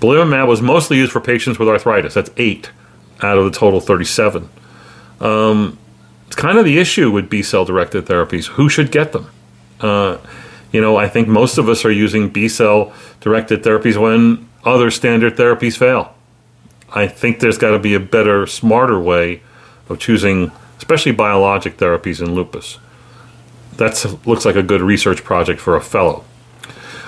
Belimumab 0.00 0.46
was 0.46 0.62
mostly 0.62 0.96
used 0.96 1.12
for 1.12 1.20
patients 1.20 1.58
with 1.58 1.68
arthritis. 1.68 2.14
That's 2.14 2.30
eight 2.36 2.70
out 3.22 3.38
of 3.38 3.44
the 3.44 3.50
total 3.50 3.80
37. 3.80 4.48
Um, 5.20 5.78
it's 6.26 6.36
kind 6.36 6.58
of 6.58 6.64
the 6.64 6.78
issue 6.78 7.10
with 7.10 7.28
B 7.28 7.42
cell 7.42 7.64
directed 7.64 8.06
therapies. 8.06 8.46
Who 8.46 8.68
should 8.68 8.92
get 8.92 9.12
them? 9.12 9.30
Uh, 9.80 10.18
you 10.72 10.80
know, 10.80 10.96
I 10.96 11.08
think 11.08 11.28
most 11.28 11.58
of 11.58 11.68
us 11.68 11.84
are 11.84 11.90
using 11.90 12.28
B 12.28 12.48
cell 12.48 12.92
directed 13.20 13.62
therapies 13.62 13.96
when 14.00 14.48
other 14.64 14.90
standard 14.90 15.36
therapies 15.36 15.76
fail. 15.76 16.14
I 16.90 17.06
think 17.06 17.40
there's 17.40 17.58
got 17.58 17.72
to 17.72 17.78
be 17.78 17.94
a 17.94 18.00
better, 18.00 18.46
smarter 18.46 18.98
way 19.00 19.42
of 19.88 19.98
choosing, 19.98 20.52
especially 20.78 21.12
biologic 21.12 21.76
therapies 21.76 22.20
in 22.20 22.34
lupus. 22.34 22.78
That 23.76 24.18
looks 24.26 24.44
like 24.44 24.56
a 24.56 24.62
good 24.62 24.82
research 24.82 25.24
project 25.24 25.60
for 25.60 25.76
a 25.76 25.80
fellow. 25.80 26.24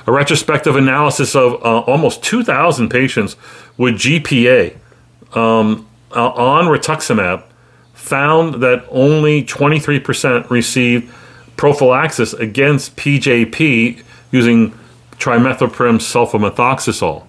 A 0.07 0.13
retrospective 0.13 0.77
analysis 0.77 1.35
of 1.35 1.55
uh, 1.55 1.81
almost 1.81 2.23
2,000 2.23 2.89
patients 2.89 3.37
with 3.77 3.95
GPA 3.95 4.77
um, 5.37 5.89
uh, 6.15 6.31
on 6.31 6.67
rituximab 6.67 7.45
found 7.95 8.63
that 8.63 8.85
only 8.91 9.45
23% 9.45 10.51
received 10.51 11.13
prophylaxis 11.57 12.33
against 12.33 12.97
PJP 12.97 14.03
using 14.33 14.73
trimethoprim 15.19 15.99
sulfamethoxazole. 15.99 17.27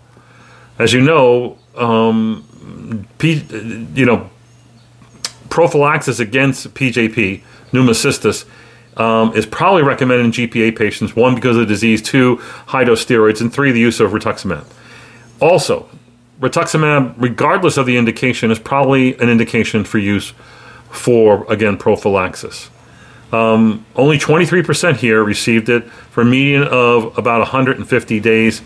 As 0.80 0.94
you 0.94 1.02
know, 1.02 1.58
um, 1.76 2.48
P, 3.18 3.44
you 3.94 4.06
know, 4.06 4.30
prophylaxis 5.50 6.20
against 6.20 6.74
PJP, 6.74 7.44
pneumocystis, 7.72 8.46
um, 8.98 9.34
is 9.34 9.46
probably 9.46 9.84
recommended 9.84 10.26
in 10.26 10.32
GPA 10.32 10.78
patients. 10.78 11.16
One, 11.16 11.36
because 11.36 11.56
of 11.56 11.62
the 11.62 11.74
disease. 11.74 12.02
Two, 12.02 12.38
high 12.68 12.84
dose 12.84 13.04
steroids, 13.04 13.42
and 13.42 13.52
three, 13.52 13.72
the 13.72 13.80
use 13.80 14.00
of 14.00 14.12
rituximab. 14.12 14.66
Also, 15.40 15.90
rituximab, 16.40 17.16
regardless 17.18 17.78
of 17.78 17.86
the 17.86 17.98
indication, 17.98 18.52
is 18.52 18.60
probably 18.60 19.16
an 19.20 19.30
indication 19.30 19.84
for 19.84 19.98
use 19.98 20.34
for, 20.90 21.52
again, 21.52 21.78
prophylaxis. 21.78 22.70
Um, 23.32 23.86
only 23.96 24.18
23% 24.18 24.98
here 24.98 25.24
received 25.24 25.70
it 25.70 25.90
for 25.90 26.22
a 26.22 26.26
median 26.26 26.64
of 26.64 27.18
about 27.18 27.40
150 27.40 28.20
days. 28.20 28.62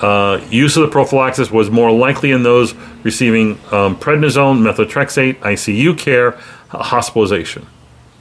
Uh, 0.00 0.44
use 0.50 0.76
of 0.76 0.82
the 0.82 0.88
prophylaxis 0.88 1.50
was 1.50 1.70
more 1.70 1.92
likely 1.92 2.32
in 2.32 2.42
those 2.42 2.74
receiving 3.04 3.52
um, 3.70 3.96
prednisone, 3.96 4.58
methotrexate, 4.60 5.36
ICU 5.36 5.96
care, 5.96 6.32
hospitalization. 6.70 7.66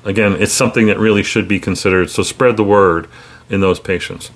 Again, 0.05 0.33
it's 0.39 0.53
something 0.53 0.87
that 0.87 0.97
really 0.97 1.23
should 1.23 1.47
be 1.47 1.59
considered, 1.59 2.09
so 2.09 2.23
spread 2.23 2.57
the 2.57 2.63
word 2.63 3.07
in 3.49 3.61
those 3.61 3.79
patients. 3.79 4.31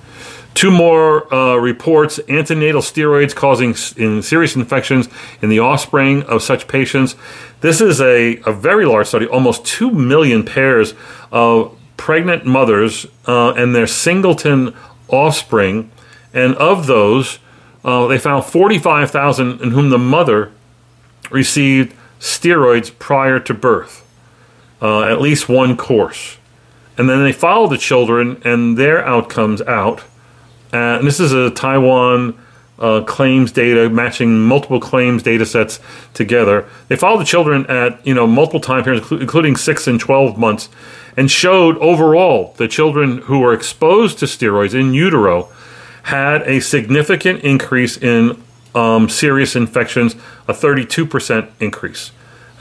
Two 0.53 0.69
more 0.69 1.33
uh, 1.33 1.55
reports 1.55 2.19
antenatal 2.29 2.81
steroids 2.81 3.33
causing 3.33 3.75
in 3.97 4.21
serious 4.21 4.55
infections 4.55 5.09
in 5.41 5.49
the 5.49 5.59
offspring 5.59 6.23
of 6.23 6.43
such 6.43 6.67
patients. 6.67 7.15
This 7.61 7.81
is 7.81 7.99
a, 7.99 8.37
a 8.45 8.53
very 8.53 8.85
large 8.85 9.07
study, 9.07 9.25
almost 9.25 9.65
2 9.65 9.89
million 9.89 10.43
pairs 10.43 10.93
of 11.31 11.77
pregnant 11.97 12.45
mothers 12.45 13.07
uh, 13.25 13.53
and 13.53 13.73
their 13.73 13.87
singleton 13.87 14.75
offspring. 15.07 15.89
And 16.33 16.55
of 16.55 16.85
those, 16.85 17.39
uh, 17.83 18.07
they 18.07 18.17
found 18.17 18.45
45,000 18.45 19.61
in 19.61 19.71
whom 19.71 19.89
the 19.89 19.97
mother 19.97 20.51
received 21.31 21.95
steroids 22.19 22.91
prior 22.99 23.39
to 23.39 23.53
birth, 23.53 24.02
uh, 24.83 25.03
at 25.03 25.19
least 25.19 25.49
one 25.49 25.75
course. 25.75 26.37
And 26.97 27.09
then 27.09 27.23
they 27.23 27.31
follow 27.31 27.67
the 27.67 27.77
children 27.79 28.39
and 28.45 28.77
their 28.77 29.03
outcomes 29.03 29.61
out 29.63 30.03
uh, 30.73 30.97
and 30.97 31.07
this 31.07 31.19
is 31.19 31.31
a 31.31 31.51
Taiwan 31.51 32.37
uh, 32.79 33.01
claims 33.01 33.51
data 33.51 33.89
matching 33.89 34.39
multiple 34.39 34.79
claims 34.79 35.21
data 35.21 35.45
sets 35.45 35.79
together. 36.15 36.67
They 36.87 36.95
followed 36.95 37.19
the 37.19 37.25
children 37.25 37.67
at 37.67 38.05
you 38.05 38.15
know 38.15 38.25
multiple 38.25 38.59
time 38.59 38.83
periods, 38.83 39.09
including 39.11 39.55
six 39.55 39.85
and 39.85 39.99
twelve 39.99 40.37
months, 40.37 40.69
and 41.15 41.29
showed 41.29 41.77
overall 41.77 42.55
the 42.57 42.67
children 42.67 43.19
who 43.19 43.39
were 43.39 43.53
exposed 43.53 44.17
to 44.19 44.25
steroids 44.25 44.73
in 44.73 44.95
utero 44.95 45.47
had 46.03 46.41
a 46.41 46.59
significant 46.59 47.41
increase 47.41 47.95
in 47.95 48.41
um, 48.73 49.07
serious 49.07 49.55
infections, 49.55 50.15
a 50.49 50.53
32% 50.53 51.49
increase. 51.61 52.11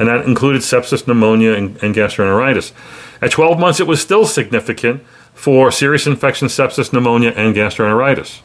And 0.03 0.09
that 0.09 0.25
included 0.27 0.63
sepsis, 0.63 1.07
pneumonia, 1.07 1.53
and, 1.53 1.81
and 1.81 1.95
gastroenteritis. 1.95 2.73
At 3.21 3.31
12 3.31 3.57
months, 3.57 3.79
it 3.79 3.87
was 3.87 4.03
still 4.03 4.27
significant, 4.27 5.01
for 5.33 5.71
serious 5.71 6.09
infection, 6.09 6.49
sepsis, 6.49 6.93
pneumonia, 6.93 7.31
and 7.37 7.55
gastroenteritis. 7.55 8.41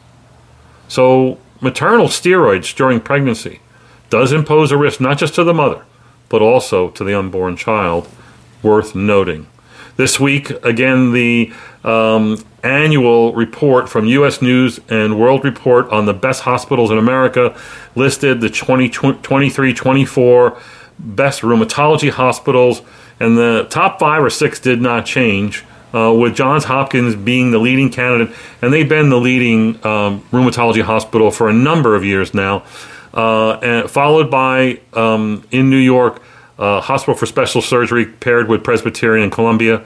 So, 0.87 1.39
maternal 1.59 2.09
steroids 2.09 2.75
during 2.75 2.99
pregnancy 2.99 3.59
does 4.11 4.31
impose 4.31 4.71
a 4.71 4.77
risk 4.77 5.01
not 5.01 5.17
just 5.17 5.33
to 5.33 5.43
the 5.43 5.51
mother, 5.51 5.83
but 6.29 6.43
also 6.43 6.91
to 6.91 7.03
the 7.03 7.17
unborn 7.17 7.55
child, 7.55 8.07
worth 8.61 8.93
noting. 8.93 9.47
This 9.95 10.19
week, 10.19 10.51
again, 10.63 11.11
the 11.11 11.51
um, 11.83 12.37
annual 12.61 13.33
report 13.33 13.89
from 13.89 14.05
U.S. 14.05 14.43
News 14.43 14.79
and 14.89 15.19
World 15.19 15.43
Report 15.43 15.89
on 15.89 16.05
the 16.05 16.13
best 16.13 16.43
hospitals 16.43 16.91
in 16.91 16.99
America 16.99 17.59
listed 17.95 18.41
the 18.41 18.49
2023 18.51 19.73
24 19.73 20.61
best 21.00 21.42
rheumatology 21.42 22.10
hospitals, 22.10 22.82
and 23.20 23.38
the 23.38 23.68
top 23.70 24.00
five 24.00 24.24
or 24.24 24.30
six 24.30 24.60
did 24.60 24.82
not 24.82 25.06
change 25.06 25.63
uh, 25.94 26.13
with 26.13 26.36
Johns 26.36 26.66
Hopkins 26.66 27.16
being 27.16 27.51
the 27.51 27.60
leading 27.60 27.89
candidate, 27.89 28.36
and 28.62 28.74
they've 28.74 28.88
been 28.88 29.10
the 29.10 29.20
leading 29.20 29.75
um, 29.86 30.22
rheumatology 30.32 30.82
hospital 30.82 31.32
for 31.32 31.50
a 31.50 31.54
number 31.54 31.96
of 31.96 32.04
years 32.04 32.34
now, 32.34 32.63
uh, 33.13 33.54
and 33.54 33.89
followed 33.89 34.30
by 34.30 34.80
um, 34.94 35.44
in 35.51 35.70
New 35.70 35.77
York, 35.77 36.22
uh, 36.60 36.82
Hospital 36.82 37.16
for 37.16 37.25
Special 37.25 37.62
Surgery 37.62 38.06
paired 38.06 38.48
with 38.48 38.63
Presbyterian 38.63 39.25
in 39.25 39.32
Columbia, 39.32 39.86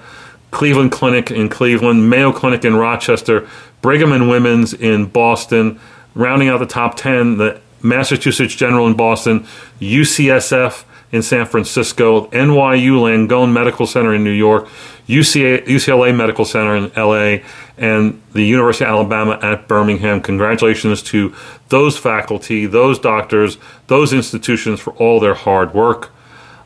Cleveland 0.51 0.91
Clinic 0.91 1.31
in 1.31 1.49
Cleveland, 1.49 2.09
Mayo 2.09 2.31
Clinic 2.31 2.65
in 2.65 2.75
Rochester, 2.75 3.47
Brigham 3.81 4.11
and 4.11 4.29
Women's 4.29 4.73
in 4.73 5.05
Boston, 5.05 5.79
rounding 6.13 6.49
out 6.49 6.59
the 6.59 6.65
top 6.65 6.95
10, 6.95 7.37
the 7.37 7.59
Massachusetts 7.81 8.53
General 8.53 8.87
in 8.87 8.93
Boston, 8.93 9.45
UCSF 9.79 10.83
in 11.11 11.21
San 11.21 11.45
Francisco, 11.45 12.27
NYU 12.27 12.99
Langone 12.99 13.51
Medical 13.51 13.85
Center 13.85 14.13
in 14.13 14.23
New 14.23 14.31
York, 14.31 14.67
UCA, 15.07 15.65
UCLA 15.65 16.15
Medical 16.15 16.45
Center 16.45 16.75
in 16.75 16.91
LA, 16.95 17.43
and 17.77 18.21
the 18.33 18.43
University 18.43 18.85
of 18.85 18.91
Alabama 18.91 19.39
at 19.41 19.67
Birmingham. 19.67 20.21
Congratulations 20.21 21.01
to 21.03 21.35
those 21.69 21.97
faculty, 21.97 22.65
those 22.65 22.99
doctors, 22.99 23.57
those 23.87 24.13
institutions 24.13 24.79
for 24.79 24.93
all 24.93 25.19
their 25.19 25.33
hard 25.33 25.73
work. 25.73 26.11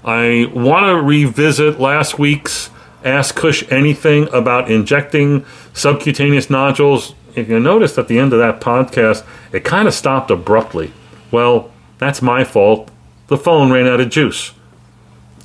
I 0.03 0.51
want 0.53 0.85
to 0.85 1.01
revisit 1.01 1.79
last 1.79 2.19
week's 2.19 2.69
Ask 3.03 3.35
Cush 3.35 3.63
Anything 3.71 4.27
about 4.33 4.69
injecting 4.69 5.45
subcutaneous 5.73 6.49
nodules. 6.49 7.15
If 7.35 7.49
you 7.49 7.59
noticed 7.59 7.97
at 7.97 8.07
the 8.07 8.19
end 8.19 8.33
of 8.33 8.39
that 8.39 8.61
podcast, 8.61 9.25
it 9.51 9.63
kind 9.63 9.87
of 9.87 9.93
stopped 9.93 10.29
abruptly. 10.29 10.91
Well, 11.31 11.71
that's 11.97 12.21
my 12.21 12.43
fault. 12.43 12.91
The 13.27 13.37
phone 13.37 13.71
ran 13.71 13.87
out 13.87 13.99
of 13.99 14.09
juice. 14.09 14.51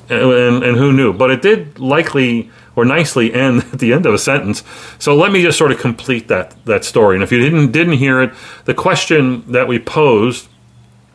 And, 0.08 0.64
and, 0.64 0.76
who 0.76 0.92
knew? 0.92 1.12
But 1.12 1.30
it 1.30 1.40
did 1.40 1.78
likely 1.78 2.50
or 2.74 2.84
nicely 2.84 3.32
end 3.32 3.60
at 3.72 3.78
the 3.78 3.92
end 3.92 4.06
of 4.06 4.14
a 4.14 4.18
sentence. 4.18 4.64
So 4.98 5.14
let 5.14 5.30
me 5.30 5.42
just 5.42 5.56
sort 5.56 5.70
of 5.70 5.78
complete 5.78 6.28
that 6.28 6.54
that 6.64 6.84
story. 6.84 7.14
And 7.14 7.22
if 7.22 7.30
you 7.30 7.38
didn't 7.38 7.70
didn't 7.70 7.94
hear 7.94 8.20
it, 8.20 8.34
the 8.64 8.74
question 8.74 9.50
that 9.52 9.68
we 9.68 9.78
posed 9.78 10.48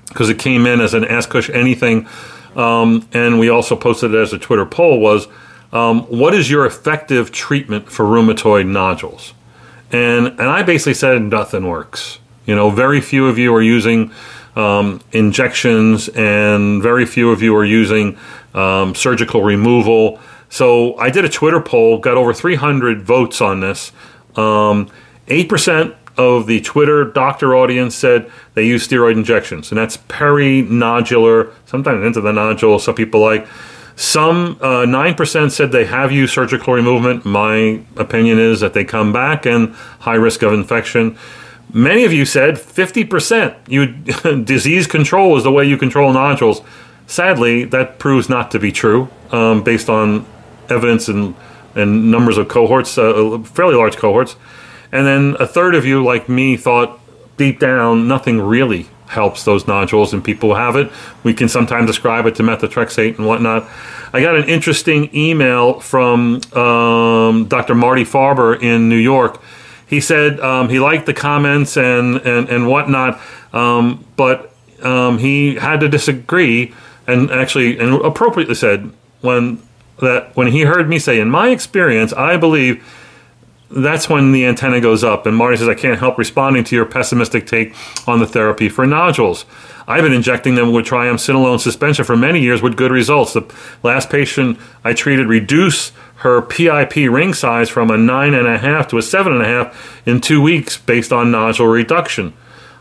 because 0.07 0.29
it 0.29 0.39
came 0.39 0.65
in 0.65 0.79
as 0.79 0.93
an 0.93 1.03
Ask 1.03 1.29
Cush 1.29 1.49
Anything, 1.49 2.07
um, 2.55 3.07
and 3.11 3.39
we 3.39 3.49
also 3.49 3.75
posted 3.75 4.13
it 4.13 4.17
as 4.17 4.31
a 4.31 4.37
Twitter 4.37 4.65
poll 4.65 4.99
was, 4.99 5.27
um, 5.73 6.03
what 6.03 6.33
is 6.33 6.49
your 6.49 6.65
effective 6.65 7.31
treatment 7.31 7.91
for 7.91 8.05
rheumatoid 8.05 8.67
nodules? 8.67 9.33
And 9.91 10.27
and 10.27 10.43
I 10.43 10.63
basically 10.63 10.93
said 10.93 11.21
nothing 11.21 11.67
works. 11.67 12.19
You 12.45 12.55
know, 12.55 12.69
very 12.69 13.01
few 13.01 13.27
of 13.27 13.37
you 13.37 13.53
are 13.55 13.61
using 13.61 14.11
um, 14.55 15.01
injections, 15.11 16.09
and 16.09 16.81
very 16.81 17.05
few 17.05 17.31
of 17.31 17.41
you 17.41 17.55
are 17.55 17.65
using 17.65 18.17
um, 18.53 18.95
surgical 18.95 19.43
removal. 19.43 20.19
So 20.49 20.97
I 20.97 21.09
did 21.09 21.25
a 21.25 21.29
Twitter 21.29 21.59
poll, 21.59 21.97
got 21.99 22.17
over 22.17 22.33
300 22.33 23.01
votes 23.01 23.41
on 23.41 23.59
this. 23.59 23.91
Um, 24.35 24.89
8% 25.27 25.95
of 26.17 26.47
the 26.47 26.61
Twitter 26.61 27.03
doctor 27.03 27.55
audience 27.55 27.95
said 27.95 28.31
they 28.53 28.65
use 28.65 28.87
steroid 28.87 29.13
injections, 29.13 29.71
and 29.71 29.77
that's 29.77 29.97
perinodular, 29.97 31.51
sometimes 31.65 32.05
into 32.05 32.21
the 32.21 32.31
nodule, 32.31 32.79
some 32.79 32.95
people 32.95 33.21
like. 33.21 33.47
Some 33.97 34.57
uh, 34.59 34.83
9% 34.85 35.51
said 35.51 35.71
they 35.71 35.85
have 35.85 36.11
used 36.11 36.33
surgical 36.33 36.73
removal. 36.73 37.21
My 37.23 37.81
opinion 37.95 38.39
is 38.39 38.59
that 38.59 38.73
they 38.73 38.83
come 38.83 39.13
back 39.13 39.45
and 39.45 39.73
high 39.99 40.15
risk 40.15 40.41
of 40.41 40.51
infection. 40.51 41.17
Many 41.73 42.05
of 42.05 42.13
you 42.13 42.25
said 42.25 42.55
50%. 42.55 43.55
You 43.67 43.87
disease 44.43 44.87
control 44.87 45.37
is 45.37 45.43
the 45.43 45.51
way 45.51 45.65
you 45.65 45.77
control 45.77 46.13
nodules. 46.13 46.61
Sadly, 47.07 47.65
that 47.65 47.99
proves 47.99 48.29
not 48.29 48.51
to 48.51 48.59
be 48.59 48.71
true 48.71 49.09
um, 49.31 49.63
based 49.63 49.89
on 49.89 50.25
evidence 50.69 51.07
and, 51.07 51.35
and 51.75 52.09
numbers 52.09 52.37
of 52.37 52.47
cohorts, 52.47 52.97
uh, 52.97 53.39
fairly 53.43 53.75
large 53.75 53.97
cohorts. 53.97 54.35
And 54.91 55.05
then 55.05 55.35
a 55.39 55.47
third 55.47 55.75
of 55.75 55.85
you, 55.85 56.03
like 56.03 56.29
me, 56.29 56.57
thought 56.57 56.99
deep 57.37 57.59
down 57.59 58.07
nothing 58.07 58.39
really 58.39 58.87
helps 59.07 59.43
those 59.43 59.67
nodules 59.67 60.13
and 60.13 60.23
people 60.23 60.55
have 60.55 60.75
it. 60.75 60.91
We 61.23 61.33
can 61.33 61.47
sometimes 61.47 61.87
describe 61.87 62.25
it 62.25 62.35
to 62.35 62.43
methotrexate 62.43 63.17
and 63.17 63.27
whatnot. 63.27 63.69
I 64.13 64.21
got 64.21 64.35
an 64.35 64.47
interesting 64.49 65.13
email 65.15 65.79
from 65.79 66.41
um, 66.53 67.45
Dr. 67.47 67.75
Marty 67.75 68.03
Farber 68.03 68.61
in 68.61 68.89
New 68.89 68.97
York. 68.97 69.41
He 69.95 70.01
said 70.01 70.41
um, 70.41 70.67
he 70.67 70.77
liked 70.77 71.05
the 71.05 71.13
comments 71.13 71.77
and, 71.77 72.17
and, 72.17 72.49
and 72.49 72.67
whatnot, 72.67 73.17
um, 73.53 74.03
but 74.17 74.53
um, 74.83 75.19
he 75.19 75.55
had 75.55 75.79
to 75.79 75.87
disagree 75.87 76.73
and 77.07 77.31
actually 77.31 77.79
and 77.79 77.93
appropriately 78.03 78.55
said 78.55 78.91
when 79.21 79.61
that 80.01 80.35
when 80.35 80.47
he 80.47 80.63
heard 80.63 80.89
me 80.89 80.99
say, 80.99 81.17
in 81.21 81.29
my 81.29 81.47
experience, 81.47 82.11
I 82.11 82.35
believe 82.35 82.83
that's 83.69 84.09
when 84.09 84.33
the 84.33 84.45
antenna 84.45 84.81
goes 84.81 85.01
up. 85.01 85.25
And 85.25 85.37
Marty 85.37 85.55
says, 85.55 85.69
I 85.69 85.75
can't 85.75 85.97
help 85.97 86.17
responding 86.17 86.65
to 86.65 86.75
your 86.75 86.85
pessimistic 86.85 87.47
take 87.47 87.73
on 88.05 88.19
the 88.19 88.27
therapy 88.27 88.67
for 88.67 88.85
nodules. 88.85 89.45
I've 89.87 90.03
been 90.03 90.11
injecting 90.11 90.55
them 90.55 90.73
with 90.73 90.85
triamcinolone 90.85 91.61
suspension 91.61 92.03
for 92.03 92.17
many 92.17 92.41
years 92.41 92.61
with 92.61 92.75
good 92.75 92.91
results. 92.91 93.31
The 93.31 93.49
last 93.81 94.09
patient 94.09 94.59
I 94.83 94.91
treated 94.91 95.27
reduced 95.27 95.93
her 96.25 96.41
PIP 96.41 96.95
ring 96.95 97.35
size 97.35 97.69
from 97.69 97.91
a 97.91 97.97
nine 97.97 98.33
and 98.33 98.47
a 98.47 98.57
half 98.57 98.87
to 98.87 98.97
a 98.97 99.01
seven 99.03 99.31
and 99.31 99.43
a 99.43 99.45
half 99.45 100.01
in 100.07 100.19
two 100.19 100.41
weeks 100.41 100.75
based 100.75 101.13
on 101.13 101.29
nodule 101.29 101.67
reduction. 101.67 102.33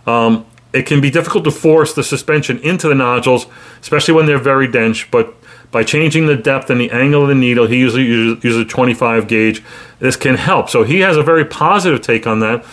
Um, 0.06 0.46
it 0.72 0.86
can 0.86 1.02
be 1.02 1.10
difficult 1.10 1.44
to 1.44 1.50
force 1.50 1.92
the 1.92 2.02
suspension 2.02 2.58
into 2.60 2.88
the 2.88 2.94
nodules, 2.94 3.46
especially 3.82 4.14
when 4.14 4.24
they're 4.24 4.38
very 4.38 4.66
dense, 4.66 5.04
but 5.04 5.34
by 5.70 5.84
changing 5.84 6.26
the 6.26 6.36
depth 6.36 6.70
and 6.70 6.80
the 6.80 6.90
angle 6.90 7.22
of 7.22 7.28
the 7.28 7.34
needle, 7.34 7.66
he 7.66 7.76
usually 7.76 8.04
uses 8.04 8.56
a 8.56 8.64
25 8.64 9.28
gauge. 9.28 9.62
This 9.98 10.16
can 10.16 10.36
help. 10.36 10.70
So 10.70 10.82
he 10.82 11.00
has 11.00 11.18
a 11.18 11.22
very 11.22 11.44
positive 11.44 12.00
take 12.00 12.26
on 12.26 12.40
that. 12.40 12.64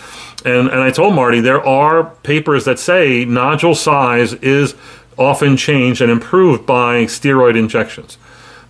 And, 0.46 0.68
and 0.68 0.80
I 0.80 0.90
told 0.90 1.14
Marty 1.14 1.40
there 1.40 1.64
are 1.64 2.04
papers 2.22 2.64
that 2.64 2.78
say 2.78 3.26
nodule 3.26 3.74
size 3.74 4.32
is 4.34 4.74
often 5.18 5.58
changed 5.58 6.00
and 6.00 6.10
improved 6.10 6.64
by 6.64 7.04
steroid 7.04 7.58
injections. 7.58 8.16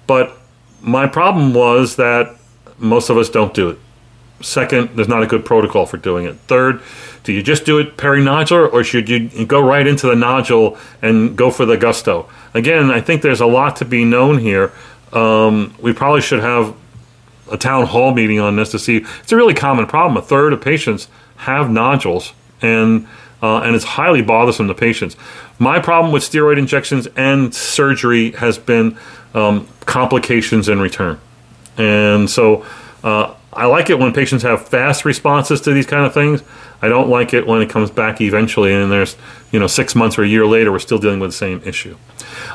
But 0.08 0.36
my 0.82 1.06
problem 1.06 1.54
was 1.54 1.96
that 1.96 2.36
most 2.78 3.08
of 3.08 3.16
us 3.16 3.28
don't 3.28 3.54
do 3.54 3.70
it. 3.70 3.78
Second, 4.40 4.90
there's 4.96 5.08
not 5.08 5.22
a 5.22 5.26
good 5.26 5.44
protocol 5.44 5.86
for 5.86 5.96
doing 5.96 6.26
it. 6.26 6.34
Third, 6.48 6.82
do 7.22 7.32
you 7.32 7.42
just 7.42 7.64
do 7.64 7.78
it 7.78 7.96
perinodular 7.96 8.70
or 8.72 8.82
should 8.82 9.08
you 9.08 9.46
go 9.46 9.60
right 9.60 9.86
into 9.86 10.08
the 10.08 10.16
nodule 10.16 10.76
and 11.00 11.36
go 11.36 11.50
for 11.50 11.64
the 11.64 11.76
gusto? 11.76 12.28
Again, 12.52 12.90
I 12.90 13.00
think 13.00 13.22
there's 13.22 13.40
a 13.40 13.46
lot 13.46 13.76
to 13.76 13.84
be 13.84 14.04
known 14.04 14.38
here. 14.38 14.72
Um, 15.12 15.74
we 15.80 15.92
probably 15.92 16.22
should 16.22 16.40
have 16.40 16.74
a 17.50 17.56
town 17.56 17.86
hall 17.86 18.12
meeting 18.12 18.40
on 18.40 18.56
this 18.56 18.70
to 18.72 18.78
see. 18.78 19.04
It's 19.20 19.30
a 19.30 19.36
really 19.36 19.54
common 19.54 19.86
problem. 19.86 20.16
A 20.16 20.22
third 20.22 20.52
of 20.52 20.60
patients 20.60 21.08
have 21.36 21.70
nodules, 21.70 22.32
and 22.60 23.06
uh, 23.42 23.58
and 23.58 23.74
it's 23.74 23.84
highly 23.84 24.22
bothersome 24.22 24.68
to 24.68 24.74
patients. 24.74 25.16
My 25.58 25.80
problem 25.80 26.12
with 26.12 26.22
steroid 26.22 26.58
injections 26.58 27.08
and 27.16 27.52
surgery 27.54 28.30
has 28.32 28.56
been 28.56 28.96
um, 29.34 29.68
complications 29.80 30.68
in 30.68 30.80
return, 30.80 31.20
and 31.76 32.28
so 32.28 32.66
uh, 33.02 33.34
I 33.52 33.66
like 33.66 33.90
it 33.90 33.98
when 33.98 34.12
patients 34.12 34.42
have 34.44 34.66
fast 34.66 35.04
responses 35.04 35.60
to 35.62 35.72
these 35.72 35.86
kind 35.86 36.06
of 36.06 36.14
things. 36.14 36.42
I 36.80 36.88
don't 36.88 37.08
like 37.08 37.34
it 37.34 37.46
when 37.46 37.60
it 37.60 37.68
comes 37.68 37.90
back 37.90 38.20
eventually 38.20 38.72
and 38.72 38.90
there's, 38.90 39.14
you 39.52 39.60
know, 39.60 39.66
six 39.66 39.94
months 39.94 40.18
or 40.18 40.24
a 40.24 40.28
year 40.28 40.46
later, 40.46 40.72
we're 40.72 40.78
still 40.78 40.98
dealing 40.98 41.20
with 41.20 41.30
the 41.30 41.36
same 41.36 41.62
issue. 41.64 41.96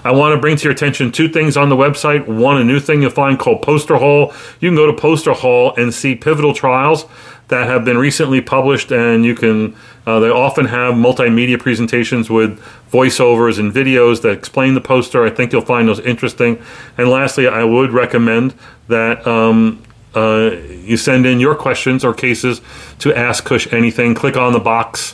I 0.04 0.12
want 0.12 0.36
to 0.36 0.42
bring 0.42 0.58
to 0.58 0.64
your 0.64 0.74
attention 0.74 1.12
two 1.12 1.30
things 1.30 1.56
on 1.56 1.70
the 1.70 1.76
website. 1.76 2.28
One, 2.28 2.58
a 2.58 2.64
new 2.64 2.80
thing 2.80 3.02
you'll 3.02 3.12
find 3.12 3.38
called 3.38 3.62
Poster 3.62 3.98
Hall. 3.98 4.34
You 4.60 4.70
can 4.70 4.76
go 4.76 4.88
to 4.88 4.94
Poster 4.94 5.34
Hall 5.34 5.74
and 5.76 5.94
see 5.94 6.16
pivotal 6.16 6.54
trials 6.54 7.06
that 7.50 7.68
have 7.68 7.86
been 7.86 7.98
recently 7.98 8.42
published, 8.42 8.92
and 8.92 9.24
you 9.24 9.36
can. 9.36 9.76
Uh, 10.08 10.22
they 10.22 10.30
often 10.30 10.66
have 10.66 10.94
multimedia 10.94 11.60
presentations 11.60 12.30
with 12.30 12.58
voiceovers 12.90 13.60
and 13.60 13.74
videos 13.74 14.22
that 14.22 14.30
explain 14.30 14.74
the 14.74 14.80
poster. 14.80 15.26
I 15.26 15.30
think 15.30 15.52
you'll 15.52 15.62
find 15.62 15.90
those 15.90 16.00
interesting. 16.00 16.64
And 16.98 17.10
lastly, 17.10 17.46
I 17.46 17.66
would 17.66 17.92
recommend 17.92 18.54
that 18.88 19.28
um, 19.28 19.84
uh, 20.16 20.52
you 20.70 20.96
send 20.96 21.26
in 21.26 21.42
your 21.42 21.56
questions 21.56 22.06
or 22.06 22.14
cases 22.14 22.62
to 23.00 23.14
Ask 23.14 23.44
Cush 23.44 23.72
Anything. 23.74 24.16
Click 24.16 24.38
on 24.38 24.54
the 24.54 24.62
box 24.62 25.14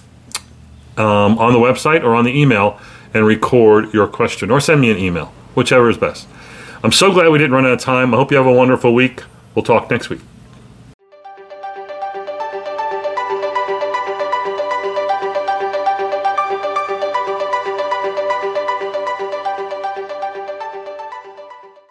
um, 0.96 1.40
on 1.40 1.54
the 1.54 1.60
website 1.60 2.04
or 2.04 2.14
on 2.14 2.24
the 2.24 2.40
email 2.40 2.80
and 3.16 3.26
record 3.26 3.92
your 3.96 4.08
question 4.08 4.52
or 4.52 4.60
send 4.60 4.80
me 4.80 4.92
an 4.92 4.98
email, 5.00 5.34
whichever 5.56 5.90
is 5.90 5.98
best. 5.98 6.28
I'm 6.84 6.92
so 6.92 7.12
glad 7.12 7.30
we 7.30 7.40
didn't 7.40 7.54
run 7.54 7.66
out 7.66 7.72
of 7.72 7.80
time. 7.80 8.14
I 8.14 8.18
hope 8.18 8.30
you 8.30 8.38
have 8.38 8.46
a 8.46 8.54
wonderful 8.54 8.94
week. 8.94 9.24
We'll 9.56 9.64
talk 9.64 9.90
next 9.90 10.10
week. 10.12 10.20